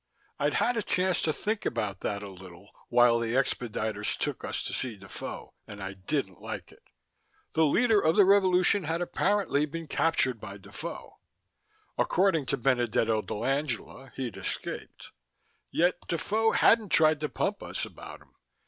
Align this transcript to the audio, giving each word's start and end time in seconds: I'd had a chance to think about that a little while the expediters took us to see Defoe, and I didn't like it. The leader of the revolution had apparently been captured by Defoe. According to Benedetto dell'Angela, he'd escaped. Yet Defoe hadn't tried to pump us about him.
I'd 0.39 0.55
had 0.55 0.77
a 0.77 0.81
chance 0.81 1.21
to 1.21 1.31
think 1.31 1.63
about 1.63 1.99
that 1.99 2.23
a 2.23 2.27
little 2.27 2.71
while 2.89 3.19
the 3.19 3.33
expediters 3.35 4.17
took 4.17 4.43
us 4.43 4.63
to 4.63 4.73
see 4.73 4.95
Defoe, 4.97 5.53
and 5.67 5.79
I 5.79 5.93
didn't 5.93 6.41
like 6.41 6.71
it. 6.71 6.81
The 7.53 7.65
leader 7.65 8.01
of 8.01 8.15
the 8.15 8.25
revolution 8.25 8.85
had 8.85 8.99
apparently 8.99 9.67
been 9.67 9.87
captured 9.87 10.39
by 10.41 10.57
Defoe. 10.57 11.19
According 11.99 12.47
to 12.47 12.57
Benedetto 12.57 13.21
dell'Angela, 13.21 14.11
he'd 14.15 14.37
escaped. 14.37 15.11
Yet 15.69 15.99
Defoe 16.07 16.49
hadn't 16.53 16.89
tried 16.89 17.19
to 17.19 17.29
pump 17.29 17.61
us 17.61 17.85
about 17.85 18.21
him. 18.23 18.33